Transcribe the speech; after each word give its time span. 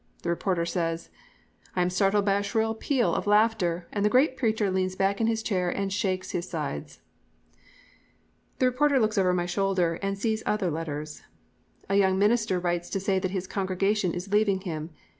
The 0.23 0.29
reporter 0.29 0.65
says: 0.65 1.11
"I 1.75 1.83
am 1.83 1.91
startled 1.91 2.25
by 2.25 2.33
a 2.39 2.41
shrill 2.41 2.73
peal 2.73 3.13
of 3.13 3.27
laughter, 3.27 3.87
and 3.91 4.03
the 4.03 4.09
great 4.09 4.35
preacher 4.35 4.71
leans 4.71 4.95
back 4.95 5.21
in 5.21 5.27
his 5.27 5.43
chair 5.43 5.69
and 5.69 5.93
shakes 5.93 6.31
his 6.31 6.49
sides." 6.49 7.01
The 8.57 8.65
reporter 8.65 8.99
looks 8.99 9.19
over 9.19 9.31
my 9.31 9.45
shoulder 9.45 9.99
and 10.01 10.17
sees 10.17 10.41
other 10.43 10.71
letters. 10.71 11.21
"A 11.87 11.97
young 11.97 12.17
minister 12.17 12.59
writes 12.59 12.89
to 12.89 12.99
say 12.99 13.19
that 13.19 13.29
his 13.29 13.45
congregation 13.45 14.11
is 14.11 14.33
leaving 14.33 14.61
him. 14.61 14.89